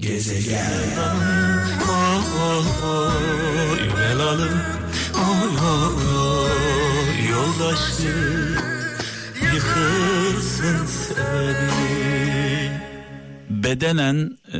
Gezegen 0.00 0.70
Yönel 3.78 4.20
alım 4.20 4.62
oh, 5.14 5.62
oh, 5.62 6.02
oh, 6.14 7.30
Yoldaşı 7.30 8.16
Yıkılsın 9.54 10.86
seni 10.86 11.90
Bedenen 13.50 14.38
e, 14.52 14.58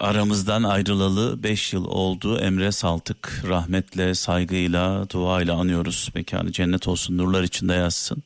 aramızdan 0.00 0.62
ayrılalı 0.62 1.42
5 1.42 1.72
yıl 1.72 1.84
oldu. 1.84 2.38
Emre 2.38 2.72
Saltık 2.72 3.42
rahmetle, 3.48 4.14
saygıyla, 4.14 5.10
duayla 5.10 5.54
anıyoruz. 5.54 6.10
Mekanı 6.14 6.52
cennet 6.52 6.88
olsun, 6.88 7.18
nurlar 7.18 7.42
içinde 7.42 7.74
yazsın. 7.74 8.22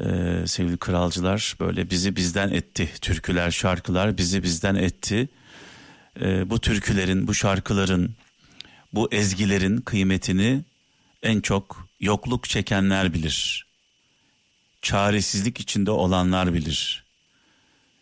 E, 0.00 0.04
sevgili 0.46 0.76
kralcılar 0.76 1.56
böyle 1.60 1.90
bizi 1.90 2.16
bizden 2.16 2.48
etti. 2.48 2.88
Türküler, 3.00 3.50
şarkılar 3.50 4.18
bizi 4.18 4.42
bizden 4.42 4.74
etti. 4.74 5.28
E, 6.20 6.50
bu 6.50 6.60
türkülerin, 6.60 7.26
bu 7.26 7.34
şarkıların, 7.34 8.14
bu 8.92 9.08
ezgilerin 9.12 9.76
kıymetini 9.80 10.64
en 11.22 11.40
çok 11.40 11.88
yokluk 12.00 12.48
çekenler 12.48 13.14
bilir. 13.14 13.66
Çaresizlik 14.82 15.60
içinde 15.60 15.90
olanlar 15.90 16.54
bilir 16.54 17.04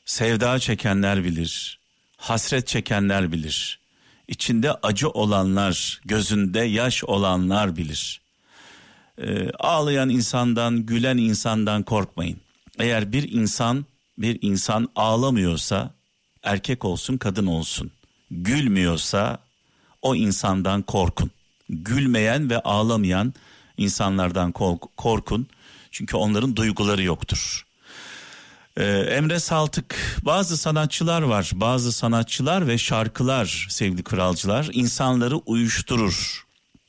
Sevda 0.04 0.58
çekenler 0.58 1.24
bilir. 1.24 1.78
Hasret 2.16 2.66
çekenler 2.66 3.32
bilir. 3.32 3.80
İçinde 4.28 4.72
acı 4.72 5.08
olanlar, 5.08 6.00
gözünde 6.04 6.60
yaş 6.60 7.04
olanlar 7.04 7.76
bilir. 7.76 8.20
Ee, 9.18 9.50
ağlayan 9.50 10.08
insandan, 10.08 10.86
gülen 10.86 11.16
insandan 11.16 11.82
korkmayın. 11.82 12.40
Eğer 12.78 13.12
bir 13.12 13.32
insan, 13.32 13.86
bir 14.18 14.38
insan 14.42 14.88
ağlamıyorsa, 14.96 15.94
erkek 16.42 16.84
olsun, 16.84 17.16
kadın 17.16 17.46
olsun, 17.46 17.90
gülmüyorsa 18.32 19.38
o 20.02 20.14
insandan 20.14 20.82
korkun. 20.82 21.30
Gülmeyen 21.68 22.50
ve 22.50 22.60
ağlamayan 22.60 23.34
insanlardan 23.76 24.52
korkun. 24.96 25.46
Çünkü 25.90 26.16
onların 26.16 26.56
duyguları 26.56 27.02
yoktur. 27.02 27.66
Ee, 28.76 28.84
Emre 28.84 29.40
Saltık 29.40 30.20
bazı 30.24 30.56
sanatçılar 30.56 31.22
var 31.22 31.50
bazı 31.54 31.92
sanatçılar 31.92 32.66
ve 32.66 32.78
şarkılar 32.78 33.66
sevgili 33.70 34.02
kralcılar 34.02 34.68
insanları 34.72 35.36
uyuşturur 35.36 36.46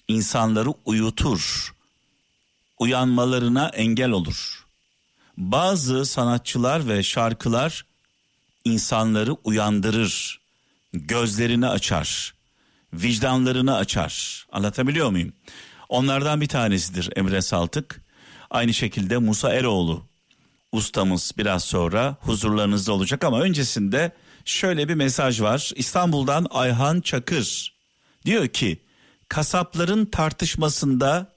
insanları 0.07 0.69
uyutur 0.85 1.73
uyanmalarına 2.79 3.67
engel 3.67 4.09
olur 4.09 4.65
bazı 5.37 6.05
sanatçılar 6.05 6.87
ve 6.87 7.03
şarkılar 7.03 7.85
insanları 8.65 9.33
uyandırır 9.33 10.42
gözlerini 10.93 11.67
açar 11.67 12.33
vicdanlarını 12.93 13.75
açar 13.75 14.45
anlatabiliyor 14.51 15.09
muyum 15.09 15.33
onlardan 15.89 16.41
bir 16.41 16.47
tanesidir 16.47 17.09
Emre 17.15 17.41
Saltık 17.41 18.01
aynı 18.49 18.73
şekilde 18.73 19.17
Musa 19.17 19.53
Eroğlu 19.53 20.03
ustamız 20.71 21.31
biraz 21.37 21.63
sonra 21.63 22.17
huzurlarınızda 22.21 22.93
olacak 22.93 23.23
ama 23.23 23.41
öncesinde 23.41 24.11
şöyle 24.45 24.89
bir 24.89 24.93
mesaj 24.93 25.41
var. 25.41 25.71
İstanbul'dan 25.75 26.47
Ayhan 26.49 27.01
Çakır 27.01 27.73
diyor 28.25 28.47
ki 28.47 28.81
kasapların 29.29 30.05
tartışmasında 30.05 31.33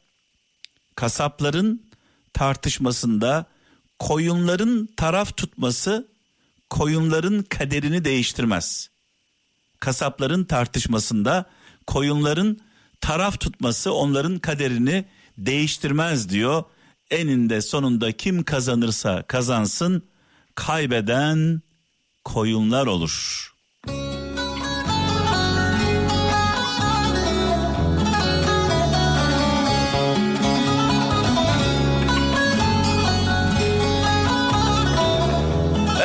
kasapların 0.95 1.91
tartışmasında 2.33 3.47
koyunların 3.99 4.89
taraf 4.97 5.37
tutması 5.37 6.09
koyunların 6.71 7.43
kaderini 7.43 8.05
değiştirmez. 8.05 8.91
Kasapların 9.81 10.45
tartışmasında 10.45 11.45
koyunların 11.87 12.59
taraf 13.01 13.41
tutması 13.41 13.95
onların 13.95 14.39
kaderini 14.39 15.05
değiştirmez 15.39 16.29
diyor 16.29 16.65
eninde 17.11 17.63
sonunda 17.63 18.13
kim 18.13 18.43
kazanırsa 18.45 19.23
kazansın 19.23 20.03
kaybeden 20.55 21.63
koyunlar 22.25 22.87
olur. 22.87 23.47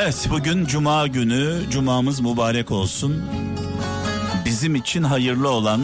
Evet 0.01 0.27
bugün 0.29 0.65
cuma 0.65 1.07
günü 1.07 1.59
cumamız 1.69 2.19
mübarek 2.19 2.71
olsun. 2.71 3.23
Bizim 4.61 4.75
için 4.75 5.03
hayırlı 5.03 5.49
olan 5.49 5.81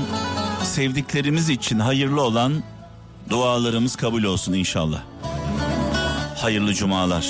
sevdiklerimiz 0.63 1.49
için 1.49 1.79
hayırlı 1.79 2.21
olan 2.21 2.63
Dualarımız 3.29 3.95
kabul 3.95 4.23
olsun 4.23 4.53
inşallah. 4.53 5.01
Hayırlı 6.37 6.73
cumalar. 6.73 7.27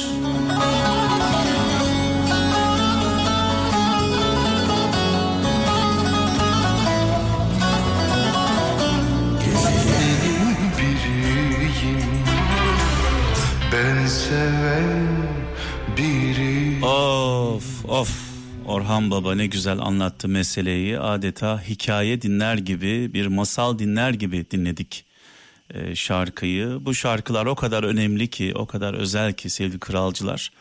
Ben 13.74 14.08
seven 14.08 15.08
biri. 15.98 16.86
Of 16.86 17.86
of. 17.86 18.27
Orhan 18.68 19.12
Baba 19.12 19.36
ne 19.36 19.48
güzel 19.48 19.80
anlattı 19.80 20.28
meseleyi. 20.28 21.00
Adeta 21.00 21.62
hikaye 21.62 22.22
dinler 22.22 22.58
gibi, 22.58 23.14
bir 23.14 23.28
masal 23.28 23.80
dinler 23.80 24.12
gibi 24.12 24.52
dinledik 24.52 25.06
e, 25.74 25.96
şarkıyı. 25.96 26.78
Bu 26.82 26.94
şarkılar 26.94 27.46
o 27.46 27.56
kadar 27.56 27.84
önemli 27.84 28.30
ki, 28.30 28.54
o 28.56 28.66
kadar 28.66 28.94
özel 28.94 29.34
ki 29.34 29.50
sevgili 29.50 29.80
kralcılar. 29.80 30.52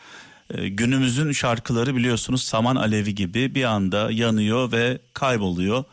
E, 0.53 0.69
günümüzün 0.69 1.31
şarkıları 1.31 1.95
biliyorsunuz 1.95 2.43
saman 2.43 2.75
alevi 2.75 3.15
gibi 3.15 3.55
bir 3.55 3.63
anda 3.63 4.11
yanıyor 4.11 4.71
ve 4.71 4.97
kayboluyor. 5.13 5.83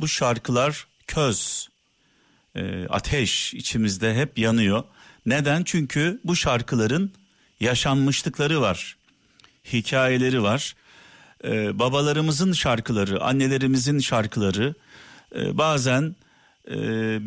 Bu 0.00 0.08
şarkılar 0.08 0.86
köz, 1.06 1.68
e, 2.56 2.86
ateş 2.88 3.54
içimizde 3.54 4.14
hep 4.14 4.38
yanıyor. 4.38 4.84
Neden? 5.26 5.62
Çünkü 5.64 6.20
bu 6.24 6.36
şarkıların 6.36 7.12
yaşanmışlıkları 7.60 8.60
var, 8.60 8.96
hikayeleri 9.72 10.42
var. 10.42 10.74
Ee, 11.44 11.78
babalarımızın 11.78 12.52
şarkıları, 12.52 13.22
annelerimizin 13.22 13.98
şarkıları 13.98 14.74
e, 15.36 15.58
bazen 15.58 16.16
e, 16.70 16.78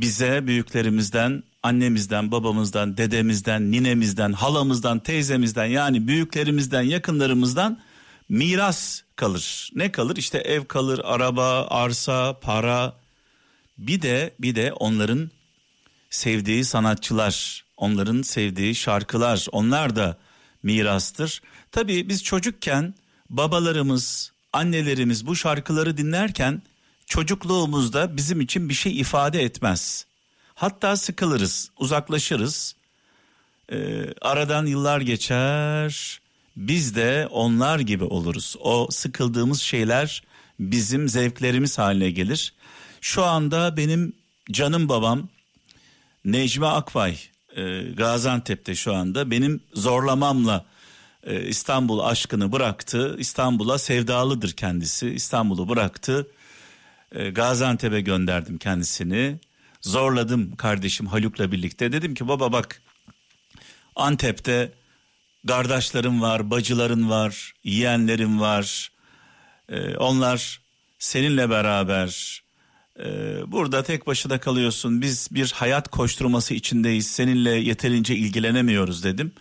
bize 0.01 0.47
büyüklerimizden, 0.47 1.43
annemizden, 1.63 2.31
babamızdan, 2.31 2.97
dedemizden, 2.97 3.71
ninemizden, 3.71 4.33
halamızdan, 4.33 4.99
teyzemizden 4.99 5.65
yani 5.65 6.07
büyüklerimizden, 6.07 6.81
yakınlarımızdan 6.81 7.79
miras 8.29 9.01
kalır. 9.15 9.69
Ne 9.75 9.91
kalır? 9.91 10.15
İşte 10.17 10.37
ev 10.37 10.65
kalır, 10.65 11.01
araba, 11.03 11.67
arsa, 11.69 12.39
para. 12.39 12.93
Bir 13.77 14.01
de 14.01 14.33
bir 14.39 14.55
de 14.55 14.73
onların 14.73 15.31
sevdiği 16.09 16.63
sanatçılar, 16.63 17.65
onların 17.77 18.21
sevdiği 18.21 18.75
şarkılar, 18.75 19.47
onlar 19.51 19.95
da 19.95 20.17
mirastır. 20.63 21.41
Tabii 21.71 22.09
biz 22.09 22.23
çocukken 22.23 22.93
babalarımız, 23.33 24.31
annelerimiz 24.53 25.27
bu 25.27 25.35
şarkıları 25.35 25.97
dinlerken 25.97 26.61
çocukluğumuzda 27.05 28.17
bizim 28.17 28.41
için 28.41 28.69
bir 28.69 28.73
şey 28.73 28.99
ifade 28.99 29.43
etmez. 29.43 30.05
Hatta 30.55 30.97
sıkılırız, 30.97 31.71
uzaklaşırız. 31.79 32.75
Ee, 33.71 34.05
aradan 34.21 34.65
yıllar 34.65 35.01
geçer. 35.01 36.19
Biz 36.57 36.95
de 36.95 37.27
onlar 37.31 37.79
gibi 37.79 38.03
oluruz. 38.03 38.55
O 38.59 38.87
sıkıldığımız 38.91 39.61
şeyler 39.61 40.23
bizim 40.59 41.09
zevklerimiz 41.09 41.77
haline 41.77 42.11
gelir. 42.11 42.53
Şu 43.01 43.23
anda 43.23 43.77
benim 43.77 44.13
canım 44.51 44.89
babam 44.89 45.29
Necmi 46.25 46.67
Akbay 46.67 47.17
e, 47.55 47.81
Gaziantep'te 47.81 48.75
şu 48.75 48.93
anda 48.93 49.31
benim 49.31 49.61
zorlamamla 49.73 50.65
e, 51.23 51.47
İstanbul 51.47 51.99
aşkını 51.99 52.51
bıraktı. 52.51 53.15
İstanbul'a 53.19 53.77
sevdalıdır 53.77 54.51
kendisi. 54.51 55.09
İstanbul'u 55.09 55.69
bıraktı 55.69 56.27
e, 57.11 57.29
Gaziantep'e 57.29 58.01
gönderdim 58.01 58.57
kendisini. 58.57 59.39
Zorladım 59.81 60.55
kardeşim 60.55 61.07
Haluk'la 61.07 61.51
birlikte. 61.51 61.91
Dedim 61.91 62.15
ki 62.15 62.27
baba 62.27 62.51
bak 62.51 62.81
Antep'te 63.95 64.71
kardeşlerim 65.47 66.21
var, 66.21 66.49
bacıların 66.49 67.09
var, 67.09 67.53
yeğenlerim 67.63 68.39
var. 68.39 68.91
Ee, 69.69 69.95
onlar 69.95 70.61
seninle 70.99 71.49
beraber 71.49 72.43
e, 72.99 73.05
burada 73.47 73.83
tek 73.83 74.07
başına 74.07 74.39
kalıyorsun. 74.39 75.01
Biz 75.01 75.29
bir 75.31 75.51
hayat 75.51 75.87
koşturması 75.87 76.53
içindeyiz. 76.53 77.07
Seninle 77.07 77.51
yeterince 77.51 78.15
ilgilenemiyoruz 78.15 79.03
dedim. 79.03 79.31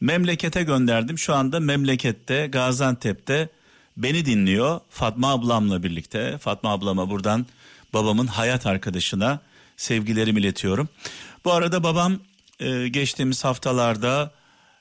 Memlekete 0.00 0.62
gönderdim. 0.62 1.18
Şu 1.18 1.34
anda 1.34 1.60
memlekette 1.60 2.46
Gaziantep'te 2.46 3.48
beni 3.96 4.24
dinliyor 4.24 4.80
Fatma 4.90 5.32
ablamla 5.32 5.82
birlikte. 5.82 6.38
Fatma 6.38 6.70
ablama 6.70 7.10
buradan 7.10 7.46
babamın 7.92 8.26
hayat 8.26 8.66
arkadaşına 8.66 9.40
sevgilerimi 9.76 10.40
iletiyorum. 10.40 10.88
Bu 11.44 11.52
arada 11.52 11.82
babam 11.82 12.18
e, 12.60 12.88
geçtiğimiz 12.88 13.44
haftalarda 13.44 14.32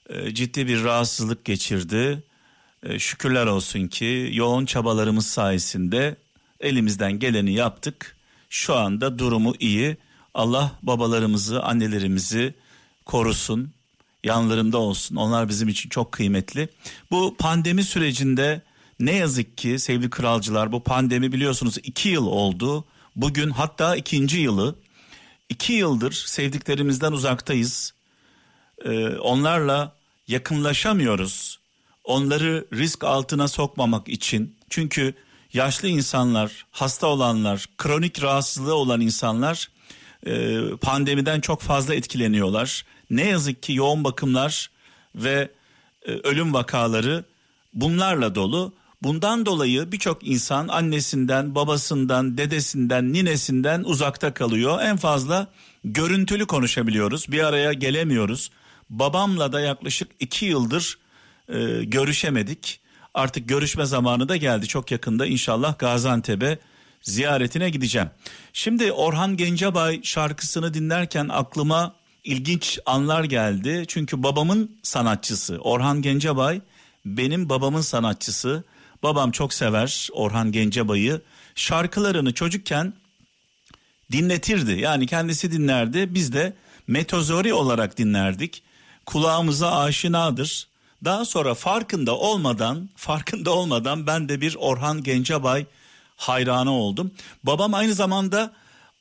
e, 0.09 0.33
ciddi 0.33 0.67
bir 0.67 0.83
rahatsızlık 0.83 1.45
geçirdi. 1.45 2.23
E, 2.83 2.99
şükürler 2.99 3.45
olsun 3.45 3.87
ki 3.87 4.29
yoğun 4.33 4.65
çabalarımız 4.65 5.27
sayesinde 5.27 6.15
elimizden 6.59 7.19
geleni 7.19 7.53
yaptık. 7.53 8.15
Şu 8.49 8.75
anda 8.75 9.19
durumu 9.19 9.53
iyi. 9.59 9.97
Allah 10.33 10.71
babalarımızı, 10.81 11.63
annelerimizi 11.63 12.53
korusun, 13.05 13.71
yanlarında 14.23 14.77
olsun. 14.77 15.15
Onlar 15.15 15.49
bizim 15.49 15.67
için 15.67 15.89
çok 15.89 16.11
kıymetli. 16.11 16.69
Bu 17.11 17.35
pandemi 17.39 17.83
sürecinde 17.83 18.61
ne 18.99 19.15
yazık 19.15 19.57
ki 19.57 19.79
sevgili 19.79 20.09
kralcılar 20.09 20.71
bu 20.71 20.83
pandemi 20.83 21.31
biliyorsunuz 21.31 21.77
iki 21.83 22.09
yıl 22.09 22.25
oldu. 22.25 22.85
Bugün 23.15 23.49
hatta 23.49 23.95
ikinci 23.95 24.37
yılı. 24.37 24.75
iki 25.49 25.73
yıldır 25.73 26.11
sevdiklerimizden 26.11 27.11
uzaktayız. 27.11 27.93
Ee, 28.85 29.07
onlarla 29.07 29.95
yakınlaşamıyoruz. 30.27 31.59
Onları 32.03 32.67
risk 32.73 33.03
altına 33.03 33.47
sokmamak 33.47 34.09
için. 34.09 34.55
Çünkü 34.69 35.13
yaşlı 35.53 35.87
insanlar, 35.87 36.65
hasta 36.71 37.07
olanlar, 37.07 37.65
kronik 37.77 38.23
rahatsızlığı 38.23 38.75
olan 38.75 39.01
insanlar 39.01 39.69
e, 40.25 40.59
pandemiden 40.81 41.41
çok 41.41 41.61
fazla 41.61 41.95
etkileniyorlar. 41.95 42.85
Ne 43.09 43.25
yazık 43.25 43.63
ki 43.63 43.73
yoğun 43.73 44.03
bakımlar 44.03 44.69
ve 45.15 45.51
e, 46.05 46.11
ölüm 46.11 46.53
vakaları 46.53 47.25
bunlarla 47.73 48.35
dolu. 48.35 48.73
Bundan 49.03 49.45
dolayı 49.45 49.91
birçok 49.91 50.27
insan 50.27 50.67
annesinden, 50.67 51.55
babasından, 51.55 52.37
dedesinden, 52.37 53.13
ninesinden 53.13 53.83
uzakta 53.83 54.33
kalıyor. 54.33 54.79
En 54.81 54.97
fazla 54.97 55.47
görüntülü 55.83 56.45
konuşabiliyoruz. 56.45 57.31
Bir 57.31 57.43
araya 57.43 57.73
gelemiyoruz. 57.73 58.51
Babamla 58.89 59.53
da 59.53 59.61
yaklaşık 59.61 60.11
iki 60.19 60.45
yıldır 60.45 60.97
e, 61.49 61.83
görüşemedik. 61.83 62.79
Artık 63.13 63.49
görüşme 63.49 63.85
zamanı 63.85 64.29
da 64.29 64.37
geldi. 64.37 64.67
Çok 64.67 64.91
yakında 64.91 65.25
inşallah 65.25 65.79
Gaziantep'e 65.79 66.59
ziyaretine 67.01 67.69
gideceğim. 67.69 68.09
Şimdi 68.53 68.91
Orhan 68.91 69.37
Gencebay 69.37 70.03
şarkısını 70.03 70.73
dinlerken 70.73 71.29
aklıma 71.29 71.95
ilginç 72.27 72.79
anlar 72.85 73.23
geldi. 73.23 73.85
Çünkü 73.87 74.23
babamın 74.23 74.77
sanatçısı 74.83 75.57
Orhan 75.57 76.01
Gencebay 76.01 76.61
benim 77.05 77.49
babamın 77.49 77.81
sanatçısı. 77.81 78.63
Babam 79.03 79.31
çok 79.31 79.53
sever 79.53 80.09
Orhan 80.13 80.51
Gencebay'ı. 80.51 81.21
Şarkılarını 81.55 82.33
çocukken 82.33 82.93
dinletirdi. 84.11 84.71
Yani 84.71 85.07
kendisi 85.07 85.51
dinlerdi. 85.51 86.13
Biz 86.13 86.33
de 86.33 86.53
metozori 86.87 87.53
olarak 87.53 87.97
dinlerdik. 87.97 88.63
Kulağımıza 89.05 89.77
aşinadır. 89.77 90.67
Daha 91.05 91.25
sonra 91.25 91.53
farkında 91.53 92.17
olmadan, 92.17 92.89
farkında 92.95 93.51
olmadan 93.51 94.07
ben 94.07 94.29
de 94.29 94.41
bir 94.41 94.55
Orhan 94.55 95.03
Gencebay 95.03 95.65
hayranı 96.15 96.71
oldum. 96.71 97.11
Babam 97.43 97.73
aynı 97.73 97.93
zamanda 97.93 98.53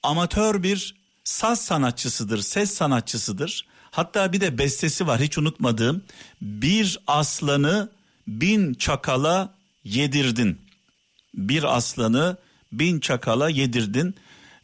amatör 0.02 0.62
bir 0.62 0.94
saz 1.26 1.60
sanatçısıdır, 1.60 2.38
ses 2.38 2.74
sanatçısıdır. 2.74 3.66
Hatta 3.90 4.32
bir 4.32 4.40
de 4.40 4.58
bestesi 4.58 5.06
var 5.06 5.20
hiç 5.20 5.38
unutmadığım. 5.38 6.02
Bir 6.42 6.98
aslanı 7.06 7.90
bin 8.26 8.74
çakala 8.74 9.54
yedirdin. 9.84 10.60
Bir 11.34 11.76
aslanı 11.76 12.36
bin 12.72 13.00
çakala 13.00 13.48
yedirdin. 13.48 14.14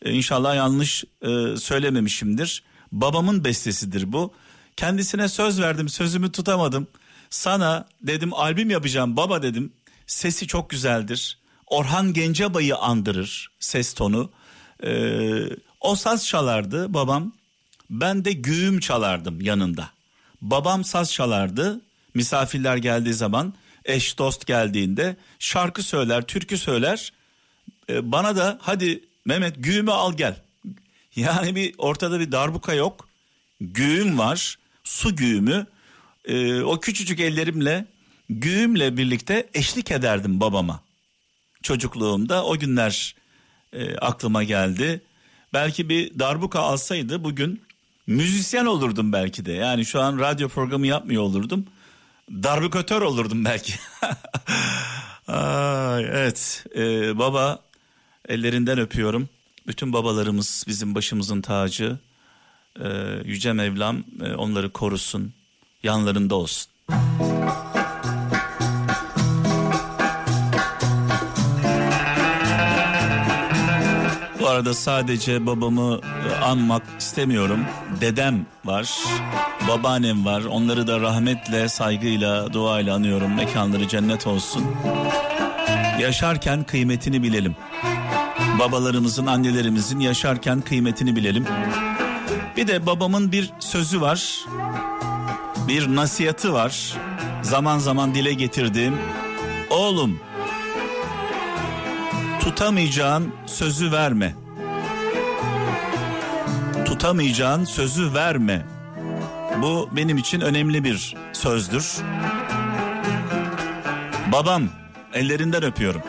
Ee, 0.02 0.12
inşallah 0.12 0.56
yanlış 0.56 1.04
e, 1.22 1.56
söylememişimdir. 1.56 2.62
Babamın 2.92 3.44
bestesidir 3.44 4.12
bu. 4.12 4.34
Kendisine 4.76 5.28
söz 5.28 5.60
verdim, 5.60 5.88
sözümü 5.88 6.32
tutamadım. 6.32 6.86
Sana 7.30 7.88
dedim 8.00 8.34
albüm 8.34 8.70
yapacağım 8.70 9.16
baba 9.16 9.42
dedim. 9.42 9.72
Sesi 10.06 10.46
çok 10.46 10.70
güzeldir. 10.70 11.38
Orhan 11.66 12.12
Gencebay'ı 12.12 12.76
andırır 12.76 13.50
ses 13.60 13.94
tonu. 13.94 14.30
Ee, 14.84 15.48
o 15.82 15.96
saz 15.96 16.26
çalardı 16.26 16.94
babam. 16.94 17.32
Ben 17.90 18.24
de 18.24 18.32
güğüm 18.32 18.80
çalardım 18.80 19.40
yanında. 19.40 19.90
Babam 20.40 20.84
saz 20.84 21.12
çalardı. 21.12 21.80
Misafirler 22.14 22.76
geldiği 22.76 23.14
zaman 23.14 23.54
eş 23.84 24.18
dost 24.18 24.46
geldiğinde 24.46 25.16
şarkı 25.38 25.82
söyler, 25.82 26.22
türkü 26.22 26.58
söyler. 26.58 27.12
Ee, 27.90 28.12
bana 28.12 28.36
da 28.36 28.58
hadi 28.62 29.04
Mehmet 29.24 29.54
güğümü 29.58 29.90
al 29.90 30.16
gel. 30.16 30.36
Yani 31.16 31.56
bir 31.56 31.74
ortada 31.78 32.20
bir 32.20 32.32
darbuka 32.32 32.74
yok. 32.74 33.08
Güğüm 33.60 34.18
var, 34.18 34.58
su 34.84 35.16
güğümü. 35.16 35.66
Ee, 36.24 36.62
o 36.62 36.80
küçücük 36.80 37.20
ellerimle 37.20 37.86
güğümle 38.30 38.96
birlikte 38.96 39.48
eşlik 39.54 39.90
ederdim 39.90 40.40
babama. 40.40 40.80
Çocukluğumda 41.62 42.44
o 42.44 42.58
günler 42.58 43.14
e, 43.72 43.96
aklıma 43.96 44.44
geldi. 44.44 45.00
Belki 45.52 45.88
bir 45.88 46.18
darbuka 46.18 46.60
alsaydı 46.60 47.24
bugün 47.24 47.62
müzisyen 48.06 48.66
olurdum 48.66 49.12
belki 49.12 49.44
de. 49.44 49.52
Yani 49.52 49.84
şu 49.84 50.00
an 50.00 50.18
radyo 50.18 50.48
programı 50.48 50.86
yapmıyor 50.86 51.22
olurdum. 51.22 51.66
Darbukatör 52.30 53.02
olurdum 53.02 53.44
belki. 53.44 53.74
Ay, 55.28 56.04
evet 56.04 56.64
ee, 56.76 57.18
baba 57.18 57.58
ellerinden 58.28 58.78
öpüyorum. 58.78 59.28
Bütün 59.66 59.92
babalarımız 59.92 60.64
bizim 60.68 60.94
başımızın 60.94 61.40
tacı. 61.40 61.98
Ee, 62.80 62.88
Yüce 63.24 63.52
Mevlam 63.52 64.04
e, 64.24 64.34
onları 64.34 64.70
korusun, 64.72 65.32
yanlarında 65.82 66.34
olsun. 66.34 66.71
Arada 74.52 74.74
sadece 74.74 75.46
babamı 75.46 76.00
e, 76.30 76.34
anmak 76.44 76.82
istemiyorum. 76.98 77.60
Dedem 78.00 78.46
var, 78.64 78.98
babaannem 79.68 80.24
var. 80.24 80.44
Onları 80.44 80.86
da 80.86 81.00
rahmetle, 81.00 81.68
saygıyla, 81.68 82.52
duayla 82.52 82.94
anıyorum. 82.94 83.34
Mekanları 83.34 83.88
cennet 83.88 84.26
olsun. 84.26 84.64
Yaşarken 86.00 86.64
kıymetini 86.64 87.22
bilelim. 87.22 87.56
Babalarımızın, 88.58 89.26
annelerimizin 89.26 90.00
yaşarken 90.00 90.60
kıymetini 90.60 91.16
bilelim. 91.16 91.46
Bir 92.56 92.66
de 92.66 92.86
babamın 92.86 93.32
bir 93.32 93.50
sözü 93.58 94.00
var. 94.00 94.44
Bir 95.68 95.96
nasihatı 95.96 96.52
var. 96.52 96.92
Zaman 97.42 97.78
zaman 97.78 98.14
dile 98.14 98.32
getirdiğim. 98.32 98.98
Oğlum 99.70 100.20
tutamayacağın 102.40 103.34
sözü 103.46 103.92
verme. 103.92 104.41
Tutamayacağın 107.02 107.64
sözü 107.64 108.14
verme. 108.14 108.66
Bu 109.62 109.88
benim 109.92 110.18
için 110.18 110.40
önemli 110.40 110.84
bir 110.84 111.16
sözdür. 111.32 111.96
Babam 114.32 114.62
ellerinden 115.12 115.62
öpüyorum. 115.62 116.02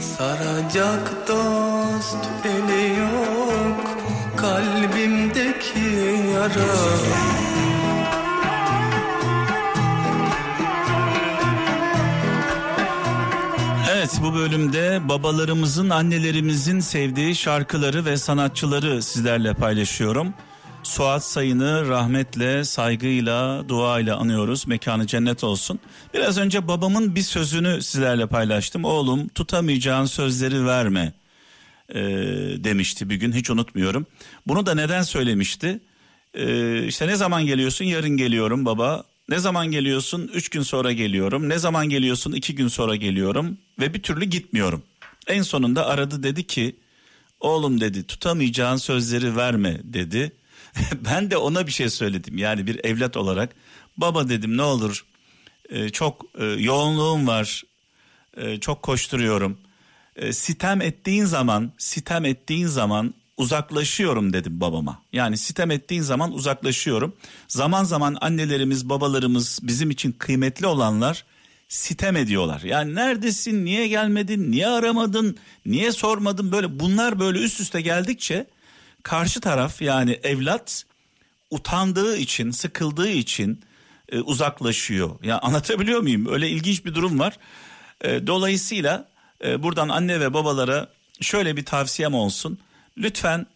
Saracak 0.00 1.28
dost 1.28 2.28
eli 2.44 2.98
yok 2.98 3.98
kalbimdeki 4.36 5.80
yara. 6.34 7.43
Bu 14.24 14.34
bölümde 14.34 15.08
babalarımızın, 15.08 15.90
annelerimizin 15.90 16.80
sevdiği 16.80 17.36
şarkıları 17.36 18.04
ve 18.04 18.16
sanatçıları 18.16 19.02
sizlerle 19.02 19.54
paylaşıyorum. 19.54 20.34
Suat 20.82 21.24
Sayın'ı 21.24 21.88
rahmetle, 21.88 22.64
saygıyla, 22.64 23.68
duayla 23.68 24.16
anıyoruz. 24.16 24.66
Mekanı 24.66 25.06
cennet 25.06 25.44
olsun. 25.44 25.80
Biraz 26.14 26.38
önce 26.38 26.68
babamın 26.68 27.14
bir 27.14 27.22
sözünü 27.22 27.82
sizlerle 27.82 28.26
paylaştım. 28.26 28.84
Oğlum 28.84 29.28
tutamayacağın 29.28 30.06
sözleri 30.06 30.66
verme 30.66 31.12
e, 31.88 32.02
demişti 32.64 33.10
bir 33.10 33.16
gün 33.16 33.32
hiç 33.32 33.50
unutmuyorum. 33.50 34.06
Bunu 34.46 34.66
da 34.66 34.74
neden 34.74 35.02
söylemişti? 35.02 35.80
E, 36.34 36.86
işte 36.86 37.06
ne 37.06 37.16
zaman 37.16 37.46
geliyorsun? 37.46 37.84
Yarın 37.84 38.16
geliyorum 38.16 38.64
baba. 38.64 39.04
Ne 39.28 39.38
zaman 39.38 39.70
geliyorsun? 39.70 40.30
Üç 40.34 40.48
gün 40.48 40.62
sonra 40.62 40.92
geliyorum. 40.92 41.48
Ne 41.48 41.58
zaman 41.58 41.88
geliyorsun? 41.88 42.32
İki 42.32 42.54
gün 42.54 42.68
sonra 42.68 42.96
geliyorum. 42.96 43.58
Ve 43.80 43.94
bir 43.94 44.02
türlü 44.02 44.24
gitmiyorum. 44.24 44.82
En 45.26 45.42
sonunda 45.42 45.86
aradı 45.86 46.22
dedi 46.22 46.46
ki 46.46 46.76
oğlum 47.40 47.80
dedi 47.80 48.06
tutamayacağın 48.06 48.76
sözleri 48.76 49.36
verme 49.36 49.80
dedi. 49.84 50.32
ben 51.04 51.30
de 51.30 51.36
ona 51.36 51.66
bir 51.66 51.72
şey 51.72 51.90
söyledim. 51.90 52.38
Yani 52.38 52.66
bir 52.66 52.84
evlat 52.84 53.16
olarak 53.16 53.54
baba 53.96 54.28
dedim 54.28 54.56
ne 54.56 54.62
olur 54.62 55.04
e, 55.68 55.88
çok 55.88 56.24
e, 56.38 56.44
yoğunluğum 56.44 57.26
var. 57.26 57.62
E, 58.36 58.60
çok 58.60 58.82
koşturuyorum. 58.82 59.58
Sitem 60.30 60.80
ettiğin 60.80 61.24
zaman, 61.24 61.72
sitem 61.78 62.24
ettiğin 62.24 62.66
zaman 62.66 63.14
uzaklaşıyorum 63.36 64.32
dedim 64.32 64.60
babama. 64.60 65.02
Yani 65.12 65.36
sitem 65.38 65.70
ettiğin 65.70 66.02
zaman 66.02 66.32
uzaklaşıyorum. 66.32 67.16
Zaman 67.48 67.84
zaman 67.84 68.16
annelerimiz, 68.20 68.88
babalarımız 68.88 69.58
bizim 69.62 69.90
için 69.90 70.12
kıymetli 70.12 70.66
olanlar 70.66 71.24
sitem 71.68 72.16
ediyorlar. 72.16 72.60
Yani 72.60 72.94
neredesin, 72.94 73.64
niye 73.64 73.88
gelmedin, 73.88 74.50
niye 74.52 74.66
aramadın, 74.66 75.36
niye 75.66 75.92
sormadın 75.92 76.52
böyle 76.52 76.80
bunlar 76.80 77.20
böyle 77.20 77.38
üst 77.38 77.60
üste 77.60 77.80
geldikçe 77.80 78.46
karşı 79.02 79.40
taraf 79.40 79.82
yani 79.82 80.20
evlat 80.22 80.84
utandığı 81.50 82.16
için, 82.16 82.50
sıkıldığı 82.50 83.08
için 83.08 83.60
e, 84.08 84.20
uzaklaşıyor. 84.20 85.10
Ya 85.10 85.16
yani 85.22 85.38
anlatabiliyor 85.38 86.00
muyum? 86.00 86.26
Öyle 86.26 86.48
ilginç 86.48 86.84
bir 86.84 86.94
durum 86.94 87.18
var. 87.18 87.38
E, 88.00 88.26
dolayısıyla 88.26 89.08
e, 89.44 89.62
buradan 89.62 89.88
anne 89.88 90.20
ve 90.20 90.34
babalara 90.34 90.88
şöyle 91.20 91.56
bir 91.56 91.64
tavsiyem 91.64 92.14
olsun. 92.14 92.58
Lütfen 92.98 93.46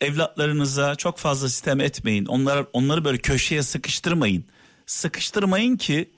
evlatlarınıza 0.00 0.94
çok 0.94 1.18
fazla 1.18 1.48
sistem 1.48 1.80
etmeyin. 1.80 2.26
Onları 2.26 2.66
onları 2.72 3.04
böyle 3.04 3.18
köşeye 3.18 3.62
sıkıştırmayın. 3.62 4.44
Sıkıştırmayın 4.86 5.76
ki 5.76 6.10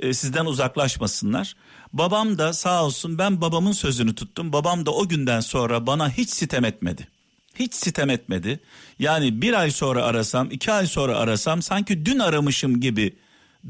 e, 0.00 0.14
sizden 0.14 0.46
uzaklaşmasınlar. 0.46 1.56
Babam 1.92 2.38
da 2.38 2.52
sağ 2.52 2.84
olsun 2.84 3.18
ben 3.18 3.40
babamın 3.40 3.72
sözünü 3.72 4.14
tuttum. 4.14 4.52
Babam 4.52 4.86
da 4.86 4.90
o 4.90 5.08
günden 5.08 5.40
sonra 5.40 5.86
bana 5.86 6.10
hiç 6.10 6.30
sitem 6.30 6.64
etmedi. 6.64 7.08
Hiç 7.54 7.74
sitem 7.74 8.10
etmedi. 8.10 8.60
Yani 8.98 9.42
bir 9.42 9.52
ay 9.52 9.70
sonra 9.70 10.04
arasam, 10.04 10.50
iki 10.50 10.72
ay 10.72 10.86
sonra 10.86 11.16
arasam 11.16 11.62
sanki 11.62 12.06
dün 12.06 12.18
aramışım 12.18 12.80
gibi 12.80 13.16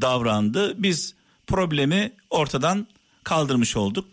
davrandı. 0.00 0.82
Biz 0.82 1.14
problemi 1.46 2.12
ortadan 2.30 2.86
kaldırmış 3.24 3.76
olduk. 3.76 4.08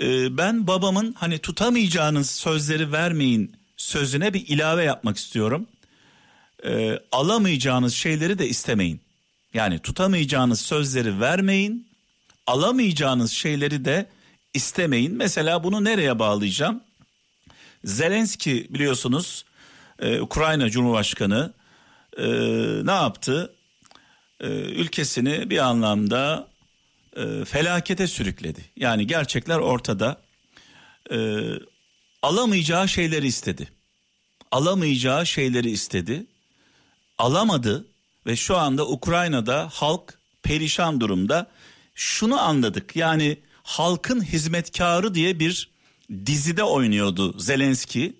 Ee, 0.00 0.36
ben 0.36 0.66
babamın 0.66 1.14
hani 1.18 1.38
tutamayacağınız 1.38 2.30
sözleri 2.30 2.92
vermeyin 2.92 3.56
sözüne 3.82 4.34
bir 4.34 4.46
ilave 4.48 4.84
yapmak 4.84 5.16
istiyorum. 5.16 5.66
Ee, 6.64 6.98
alamayacağınız 7.12 7.94
şeyleri 7.94 8.38
de 8.38 8.48
istemeyin. 8.48 9.00
Yani 9.54 9.78
tutamayacağınız 9.78 10.60
sözleri 10.60 11.20
vermeyin, 11.20 11.88
alamayacağınız 12.46 13.32
şeyleri 13.32 13.84
de 13.84 14.06
istemeyin. 14.54 15.16
Mesela 15.16 15.64
bunu 15.64 15.84
nereye 15.84 16.18
bağlayacağım? 16.18 16.80
Zelenski 17.84 18.66
biliyorsunuz 18.70 19.44
e, 19.98 20.20
Ukrayna 20.20 20.70
Cumhurbaşkanı 20.70 21.52
e, 22.18 22.26
ne 22.86 22.92
yaptı? 22.92 23.54
E, 24.40 24.48
ülkesini 24.48 25.50
bir 25.50 25.58
anlamda 25.58 26.48
e, 27.16 27.44
felakete 27.44 28.06
sürükledi. 28.06 28.60
Yani 28.76 29.06
gerçekler 29.06 29.58
ortada. 29.58 30.20
E, 31.10 31.16
alamayacağı 32.22 32.88
şeyleri 32.88 33.26
istedi. 33.26 33.68
Alamayacağı 34.50 35.26
şeyleri 35.26 35.70
istedi. 35.70 36.26
Alamadı 37.18 37.86
ve 38.26 38.36
şu 38.36 38.56
anda 38.56 38.88
Ukrayna'da 38.88 39.68
halk 39.72 40.18
perişan 40.42 41.00
durumda. 41.00 41.50
Şunu 41.94 42.40
anladık 42.40 42.96
yani 42.96 43.38
halkın 43.62 44.24
hizmetkarı 44.24 45.14
diye 45.14 45.38
bir 45.38 45.70
dizide 46.26 46.64
oynuyordu 46.64 47.38
Zelenski. 47.38 48.16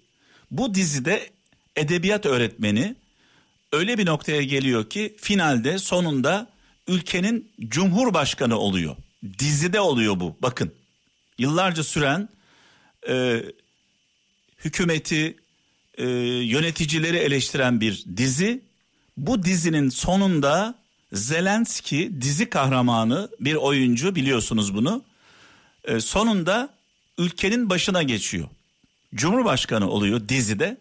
Bu 0.51 0.75
dizide 0.75 1.31
edebiyat 1.77 2.27
öğretmeni 2.27 2.95
öyle 3.73 3.99
bir 3.99 4.07
noktaya 4.07 4.43
geliyor 4.43 4.91
ki 4.91 5.17
finalde 5.21 5.79
sonunda 5.79 6.51
ülkenin 6.89 7.53
cumhurbaşkanı 7.69 8.59
oluyor. 8.59 8.97
Dizide 9.39 9.81
oluyor 9.81 10.21
bu 10.21 10.37
bakın. 10.43 10.73
Yıllarca 11.39 11.85
süren 11.85 12.29
e, 13.09 13.43
hükümeti 14.65 15.37
e, 15.99 16.07
yöneticileri 16.45 17.17
eleştiren 17.17 17.81
bir 17.81 18.05
dizi. 18.17 18.63
Bu 19.17 19.43
dizinin 19.43 19.89
sonunda 19.89 20.83
Zelenski 21.13 22.13
dizi 22.21 22.51
kahramanı 22.51 23.29
bir 23.41 23.55
oyuncu 23.55 24.15
biliyorsunuz 24.15 24.75
bunu. 24.75 25.03
E, 25.85 26.01
sonunda 26.01 26.75
ülkenin 27.19 27.71
başına 27.71 28.03
geçiyor. 28.03 28.49
Cumhurbaşkanı 29.15 29.91
oluyor 29.91 30.29
dizide. 30.29 30.77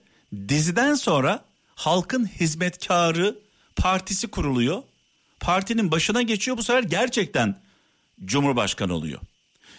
Diziden 0.48 0.94
sonra 0.94 1.46
halkın 1.76 2.26
hizmetkarı 2.26 3.36
partisi 3.76 4.28
kuruluyor. 4.28 4.84
Partinin 5.40 5.92
başına 5.92 6.22
geçiyor 6.22 6.58
bu 6.58 6.64
sefer 6.64 6.84
gerçekten 6.84 7.62
cumhurbaşkanı 8.26 8.94
oluyor. 8.94 9.20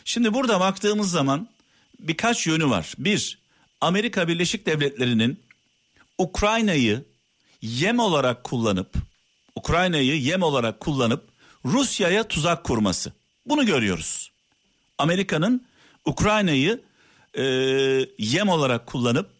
Şimdi 0.04 0.34
burada 0.34 0.60
baktığımız 0.60 1.10
zaman 1.10 1.48
birkaç 2.00 2.46
yönü 2.46 2.70
var. 2.70 2.94
Bir, 2.98 3.38
Amerika 3.82 4.28
Birleşik 4.28 4.66
Devletleri'nin 4.66 5.40
Ukrayna'yı 6.18 7.04
yem 7.62 7.98
olarak 7.98 8.44
kullanıp 8.44 8.94
Ukrayna'yı 9.54 10.20
yem 10.20 10.42
olarak 10.42 10.80
kullanıp 10.80 11.24
Rusya'ya 11.64 12.28
tuzak 12.28 12.64
kurması. 12.64 13.12
Bunu 13.46 13.66
görüyoruz. 13.66 14.30
Amerika'nın 14.98 15.66
Ukrayna'yı 16.04 16.80
e, 17.34 17.42
yem 18.18 18.48
olarak 18.48 18.86
kullanıp 18.86 19.30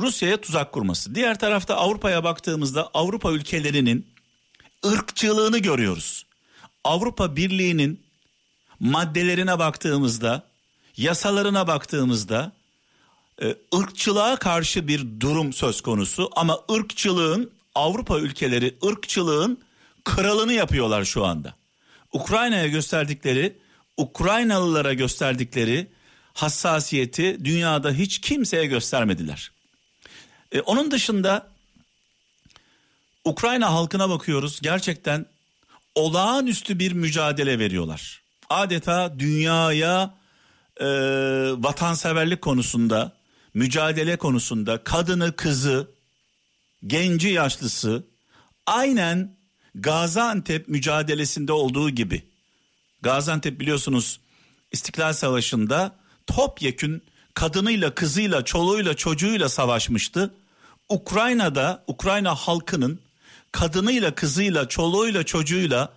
Rusya'ya 0.00 0.40
tuzak 0.40 0.72
kurması. 0.72 1.14
Diğer 1.14 1.38
tarafta 1.38 1.76
Avrupa'ya 1.76 2.24
baktığımızda 2.24 2.90
Avrupa 2.94 3.32
ülkelerinin 3.32 4.06
ırkçılığını 4.86 5.58
görüyoruz. 5.58 6.26
Avrupa 6.84 7.36
Birliği'nin 7.36 8.02
maddelerine 8.80 9.58
baktığımızda, 9.58 10.42
yasalarına 10.96 11.66
baktığımızda 11.66 12.52
ırkçılığa 13.74 14.36
karşı 14.36 14.88
bir 14.88 15.20
durum 15.20 15.52
söz 15.52 15.80
konusu 15.80 16.30
ama 16.36 16.58
ırkçılığın 16.72 17.50
Avrupa 17.74 18.18
ülkeleri 18.18 18.76
ırkçılığın 18.84 19.58
kralını 20.04 20.52
yapıyorlar 20.52 21.04
şu 21.04 21.24
anda. 21.24 21.54
Ukrayna'ya 22.12 22.66
gösterdikleri, 22.66 23.58
Ukraynalılara 23.96 24.94
gösterdikleri 24.94 25.86
hassasiyeti 26.34 27.44
dünyada 27.44 27.90
hiç 27.90 28.20
kimseye 28.20 28.66
göstermediler. 28.66 29.50
E, 30.52 30.60
onun 30.60 30.90
dışında 30.90 31.48
Ukrayna 33.24 33.72
halkına 33.72 34.10
bakıyoruz 34.10 34.60
gerçekten 34.60 35.26
olağanüstü 35.94 36.78
bir 36.78 36.92
mücadele 36.92 37.58
veriyorlar. 37.58 38.22
Adeta 38.50 39.18
dünyaya 39.18 40.14
e, 40.80 40.86
vatanseverlik 41.58 42.42
konusunda, 42.42 43.12
mücadele 43.54 44.16
konusunda 44.16 44.84
kadını, 44.84 45.36
kızı, 45.36 45.90
genci, 46.86 47.28
yaşlısı 47.28 48.06
aynen 48.66 49.36
Gaziantep 49.74 50.68
mücadelesinde 50.68 51.52
olduğu 51.52 51.90
gibi. 51.90 52.22
Gaziantep 53.02 53.60
biliyorsunuz 53.60 54.20
İstiklal 54.72 55.12
Savaşı'nda 55.12 55.96
topyekün 56.26 57.02
kadınıyla, 57.34 57.94
kızıyla, 57.94 58.44
çoluğuyla, 58.44 58.94
çocuğuyla 58.94 59.48
savaşmıştı. 59.48 60.34
Ukrayna'da 60.88 61.84
Ukrayna 61.86 62.34
halkının 62.34 63.00
kadınıyla, 63.52 64.14
kızıyla, 64.14 64.68
çoluğuyla, 64.68 65.24
çocuğuyla 65.24 65.92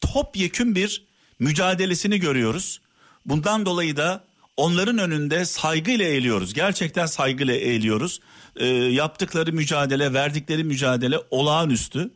topyekün 0.00 0.74
bir 0.74 1.04
mücadelesini 1.38 2.20
görüyoruz. 2.20 2.80
Bundan 3.26 3.66
dolayı 3.66 3.96
da 3.96 4.24
onların 4.56 4.98
önünde 4.98 5.44
saygıyla 5.44 6.04
eğiliyoruz. 6.04 6.54
Gerçekten 6.54 7.06
saygıyla 7.06 7.54
eğiliyoruz. 7.54 8.20
E, 8.56 8.66
yaptıkları 8.66 9.52
mücadele, 9.52 10.12
verdikleri 10.12 10.64
mücadele 10.64 11.18
olağanüstü. 11.30 12.10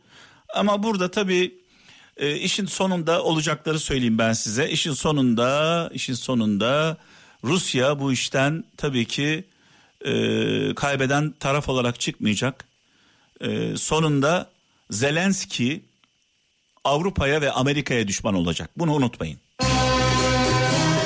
Ama 0.55 0.83
burada 0.83 1.11
tabii 1.11 1.55
e, 2.17 2.35
işin 2.35 2.65
sonunda 2.65 3.23
olacakları 3.23 3.79
söyleyeyim 3.79 4.17
ben 4.17 4.33
size. 4.33 4.69
İşin 4.69 4.93
sonunda, 4.93 5.89
işin 5.93 6.13
sonunda 6.13 6.97
Rusya 7.43 7.99
bu 7.99 8.13
işten 8.13 8.63
tabii 8.77 9.05
ki 9.05 9.45
e, 10.05 10.11
kaybeden 10.75 11.33
taraf 11.39 11.69
olarak 11.69 11.99
çıkmayacak. 11.99 12.65
E, 13.41 13.77
sonunda 13.77 14.49
Zelenski 14.89 15.85
Avrupa'ya 16.83 17.41
ve 17.41 17.51
Amerika'ya 17.51 18.07
düşman 18.07 18.33
olacak. 18.33 18.69
Bunu 18.77 18.93
unutmayın. 18.93 19.39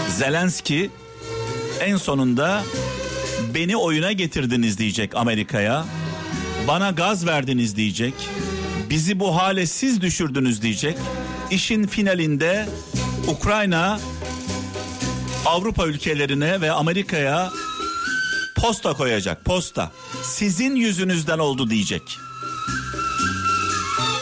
Zelenski 0.10 0.92
en 1.80 1.98
sonunda 1.98 2.64
beni 3.54 3.78
oyuna 3.78 4.12
getirdiniz 4.12 4.78
diyecek 4.78 5.16
Amerika'ya. 5.16 5.86
Bana 6.68 6.92
gaz 6.92 7.26
verdiniz 7.26 7.76
diyecek. 7.76 8.14
Bizi 8.90 9.20
bu 9.20 9.36
hale 9.36 9.66
siz 9.66 10.02
düşürdünüz 10.02 10.62
diyecek. 10.62 10.98
İşin 11.52 11.88
finalinde 11.88 12.70
Ukrayna 13.28 14.00
Avrupa 15.46 15.88
ülkelerine 15.88 16.62
ve 16.62 16.72
Amerika'ya 16.72 17.52
posta 18.56 18.94
koyacak 18.94 19.46
posta. 19.46 19.92
Sizin 20.24 20.76
yüzünüzden 20.76 21.40
oldu 21.40 21.70
diyecek. 21.70 22.18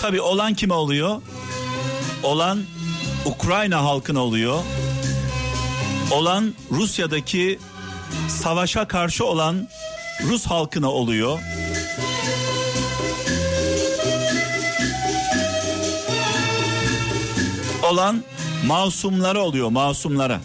Tabi 0.01 0.21
olan 0.21 0.53
kime 0.53 0.73
oluyor? 0.73 1.21
Olan 2.23 2.59
Ukrayna 3.25 3.83
halkına 3.83 4.19
oluyor. 4.19 4.63
Olan 6.11 6.53
Rusya'daki 6.71 7.59
savaşa 8.29 8.87
karşı 8.87 9.25
olan 9.25 9.67
Rus 10.23 10.45
halkına 10.45 10.91
oluyor. 10.91 11.39
Olan 17.91 18.23
masumlara 18.65 19.39
oluyor, 19.39 19.69
masumlara. 19.69 20.41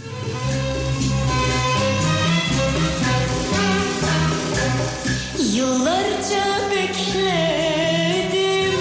Yıllarca 5.52 6.70
bekledim 6.70 8.72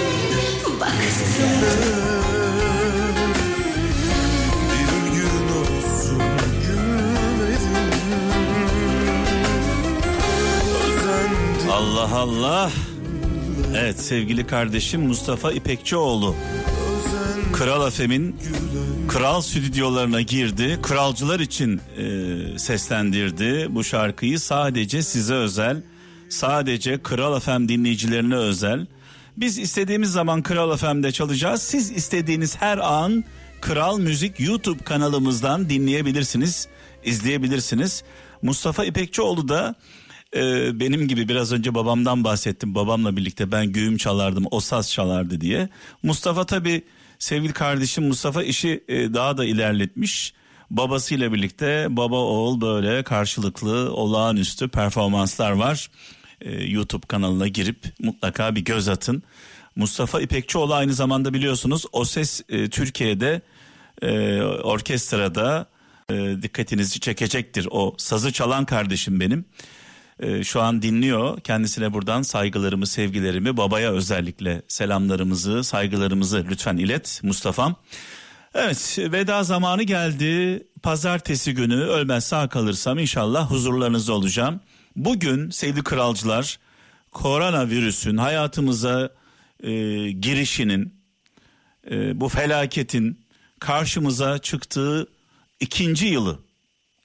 baktım 0.80 2.21
Allah 11.82 12.16
Allah. 12.16 12.70
Evet 13.76 14.00
sevgili 14.00 14.46
kardeşim 14.46 15.00
Mustafa 15.00 15.52
İpekçioğlu. 15.52 16.34
Kral 17.52 17.82
Afem'in 17.86 18.36
kral 19.08 19.40
stüdyolarına 19.40 20.20
girdi. 20.20 20.78
Kralcılar 20.82 21.40
için 21.40 21.80
e, 21.98 22.58
seslendirdi 22.58 23.66
bu 23.70 23.84
şarkıyı. 23.84 24.40
Sadece 24.40 25.02
size 25.02 25.34
özel. 25.34 25.82
Sadece 26.28 27.02
Kral 27.02 27.32
Afem 27.32 27.68
dinleyicilerine 27.68 28.36
özel. 28.36 28.86
Biz 29.36 29.58
istediğimiz 29.58 30.12
zaman 30.12 30.42
Kral 30.42 30.76
FM'de 30.76 31.12
çalacağız. 31.12 31.62
Siz 31.62 31.90
istediğiniz 31.90 32.56
her 32.56 32.78
an 32.78 33.24
Kral 33.60 33.98
Müzik 33.98 34.40
YouTube 34.40 34.84
kanalımızdan 34.84 35.70
dinleyebilirsiniz, 35.70 36.68
izleyebilirsiniz. 37.04 38.02
Mustafa 38.42 38.84
İpekçioğlu 38.84 39.48
da 39.48 39.74
e, 40.36 40.80
benim 40.80 41.08
gibi 41.08 41.28
biraz 41.28 41.52
önce 41.52 41.74
babamdan 41.74 42.24
bahsettim. 42.24 42.74
Babamla 42.74 43.16
birlikte 43.16 43.52
ben 43.52 43.66
güğüm 43.66 43.96
çalardım, 43.96 44.44
o 44.50 44.60
saz 44.60 44.90
çalardı 44.92 45.40
diye. 45.40 45.68
Mustafa 46.02 46.46
tabii 46.46 46.82
sevgili 47.18 47.52
kardeşim 47.52 48.04
Mustafa 48.04 48.42
işi 48.42 48.84
e, 48.88 49.14
daha 49.14 49.36
da 49.36 49.44
ilerletmiş. 49.44 50.32
Babasıyla 50.70 51.32
birlikte 51.32 51.86
baba 51.90 52.16
oğul 52.16 52.60
böyle 52.60 53.02
karşılıklı 53.02 53.92
olağanüstü 53.94 54.68
performanslar 54.68 55.52
var. 55.52 55.90
E, 56.40 56.64
YouTube 56.64 57.06
kanalına 57.06 57.48
girip 57.48 57.84
mutlaka 58.00 58.54
bir 58.54 58.64
göz 58.64 58.88
atın. 58.88 59.22
Mustafa 59.76 60.20
İpekçioğlu 60.20 60.74
aynı 60.74 60.94
zamanda 60.94 61.34
biliyorsunuz 61.34 61.84
O 61.92 62.04
Ses 62.04 62.42
e, 62.48 62.70
Türkiye'de 62.70 63.42
e, 64.02 64.42
orkestrada 64.42 65.66
e, 66.10 66.42
dikkatinizi 66.42 67.00
çekecektir. 67.00 67.68
O 67.70 67.94
sazı 67.98 68.32
çalan 68.32 68.64
kardeşim 68.64 69.20
benim. 69.20 69.44
E, 70.22 70.44
şu 70.44 70.60
an 70.60 70.82
dinliyor. 70.82 71.40
Kendisine 71.40 71.92
buradan 71.92 72.22
saygılarımı, 72.22 72.86
sevgilerimi, 72.86 73.56
babaya 73.56 73.92
özellikle 73.92 74.62
selamlarımızı, 74.68 75.64
saygılarımızı 75.64 76.46
lütfen 76.50 76.76
ilet 76.76 77.20
Mustafa'm. 77.22 77.76
Evet 78.54 78.98
veda 78.98 79.42
zamanı 79.42 79.82
geldi. 79.82 80.62
Pazartesi 80.82 81.54
günü 81.54 81.74
ölmez 81.74 82.24
sağ 82.24 82.48
kalırsam 82.48 82.98
inşallah 82.98 83.50
huzurlarınızda 83.50 84.12
olacağım. 84.12 84.60
Bugün 84.96 85.50
sevgili 85.50 85.84
kralcılar 85.84 86.58
koronavirüsün 87.12 88.16
hayatımıza 88.16 89.10
e, 89.62 89.70
girişinin 90.10 90.94
e, 91.90 92.20
bu 92.20 92.28
felaketin 92.28 93.20
karşımıza 93.60 94.38
çıktığı 94.38 95.06
ikinci 95.60 96.06
yılı 96.06 96.38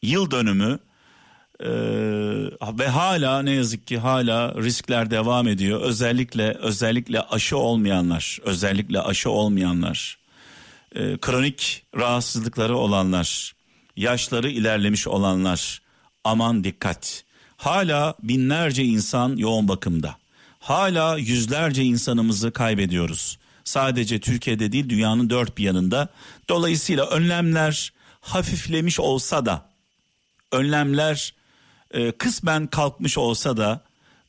yıl 0.02 0.32
dönümü 0.32 0.80
ee, 1.64 1.70
ve 2.80 2.88
hala 2.88 3.42
ne 3.42 3.52
yazık 3.52 3.88
ki 3.88 3.98
hala 3.98 4.56
riskler 4.56 5.12
devam 5.12 5.48
ediyor. 5.48 5.82
Özellikle 5.82 6.54
özellikle 6.54 7.22
aşı 7.22 7.58
olmayanlar, 7.58 8.40
özellikle 8.44 9.02
aşı 9.02 9.30
olmayanlar, 9.30 10.18
e, 10.96 11.18
kronik 11.18 11.84
rahatsızlıkları 11.96 12.78
olanlar, 12.78 13.56
yaşları 13.96 14.50
ilerlemiş 14.50 15.08
olanlar 15.08 15.82
aman 16.24 16.64
dikkat. 16.64 17.24
Hala 17.58 18.16
binlerce 18.24 18.84
insan 18.84 19.38
yoğun 19.38 19.68
bakımda. 19.68 20.18
Hala 20.60 21.18
yüzlerce 21.18 21.84
insanımızı 21.84 22.52
kaybediyoruz. 22.52 23.38
Sadece 23.64 24.20
Türkiye'de 24.20 24.72
değil 24.72 24.90
dünyanın 24.90 25.30
dört 25.30 25.58
bir 25.58 25.64
yanında. 25.64 26.08
Dolayısıyla 26.50 27.06
önlemler 27.06 27.94
hafiflemiş 28.22 29.00
olsa 29.00 29.46
da 29.46 29.70
önlemler 30.52 31.34
e, 31.92 32.12
kısmen 32.12 32.68
kalkmış 32.68 33.18
olsa 33.18 33.58
da 33.58 33.82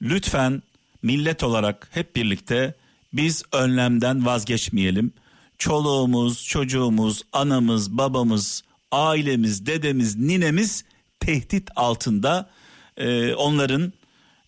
lütfen 0.03 0.62
millet 1.03 1.42
olarak 1.42 1.88
hep 1.92 2.16
birlikte 2.16 2.75
biz 3.12 3.42
önlemden 3.53 4.27
vazgeçmeyelim. 4.27 5.12
Çoluğumuz, 5.59 6.44
çocuğumuz, 6.47 7.23
anamız, 7.33 7.99
babamız, 7.99 8.64
ailemiz, 8.92 9.66
dedemiz, 9.66 10.16
ninemiz 10.16 10.85
tehdit 11.21 11.71
altında. 11.77 12.51
Ee, 12.97 13.35
onların 13.35 13.92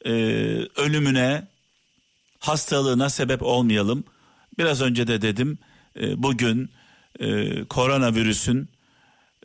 e, 0.05 0.13
ölümüne, 0.77 1.47
hastalığına 2.39 3.11
sebep 3.11 3.43
olmayalım. 3.43 4.05
Biraz 4.59 4.81
önce 4.81 5.07
de 5.07 5.23
dedim 5.23 5.59
e, 6.01 6.23
bugün 6.23 6.71
e, 7.21 7.65
koronavirüsün, 7.65 8.69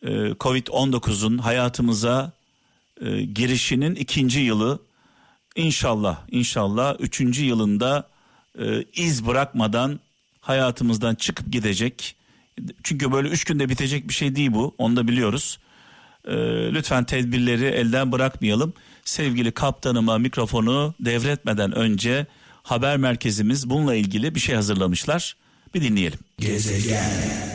e, 0.01 0.09
Covid-19'un 0.29 1.37
hayatımıza 1.37 2.31
e, 3.01 3.21
girişinin 3.21 3.95
ikinci 3.95 4.39
yılı 4.39 4.79
inşallah 5.55 6.19
inşallah 6.31 6.95
üçüncü 6.99 7.45
yılında 7.45 8.07
e, 8.59 8.83
iz 8.93 9.27
bırakmadan 9.27 9.99
hayatımızdan 10.41 11.15
çıkıp 11.15 11.51
gidecek. 11.51 12.15
Çünkü 12.83 13.11
böyle 13.11 13.27
üç 13.27 13.43
günde 13.43 13.69
bitecek 13.69 14.09
bir 14.09 14.13
şey 14.13 14.35
değil 14.35 14.53
bu 14.53 14.75
onu 14.77 14.95
da 14.95 15.07
biliyoruz. 15.07 15.59
E, 16.27 16.33
lütfen 16.73 17.03
tedbirleri 17.03 17.65
elden 17.65 18.11
bırakmayalım. 18.11 18.73
Sevgili 19.05 19.51
kaptanıma 19.51 20.17
mikrofonu 20.17 20.93
devretmeden 20.99 21.71
önce 21.71 22.25
haber 22.63 22.97
merkezimiz 22.97 23.69
bununla 23.69 23.95
ilgili 23.95 24.35
bir 24.35 24.39
şey 24.39 24.55
hazırlamışlar. 24.55 25.35
Bir 25.73 25.81
dinleyelim. 25.81 26.19
Gezegen 26.39 27.54